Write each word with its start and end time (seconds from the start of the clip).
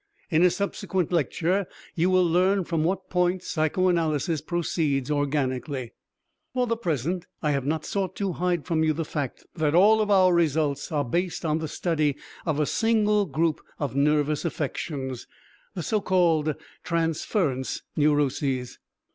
In 0.31 0.41
a 0.41 0.49
subsequent 0.49 1.11
lecture 1.11 1.67
you 1.93 2.09
will 2.09 2.25
learn 2.25 2.63
from 2.63 2.83
what 2.83 3.07
points 3.11 3.45
psychoanalysis 3.51 4.41
proceeds 4.41 5.11
organically. 5.11 5.91
For 6.55 6.65
the 6.65 6.75
present 6.75 7.27
I 7.43 7.51
have 7.51 7.67
not 7.67 7.85
sought 7.85 8.15
to 8.15 8.31
hide 8.33 8.65
from 8.65 8.83
you 8.83 8.93
the 8.93 9.05
fact 9.05 9.45
that 9.55 9.75
all 9.75 10.11
our 10.11 10.33
results 10.33 10.91
are 10.91 11.05
based 11.05 11.45
on 11.45 11.59
the 11.59 11.67
study 11.67 12.15
of 12.47 12.59
a 12.59 12.65
single 12.65 13.27
group 13.27 13.61
of 13.77 13.95
nervous 13.95 14.43
affections, 14.43 15.27
the 15.75 15.83
so 15.83 16.01
called 16.01 16.55
transference 16.83 17.83
neuroses. 17.95 18.79